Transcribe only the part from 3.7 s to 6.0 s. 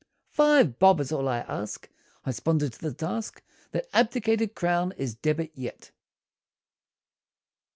abdicated crown is debit yet!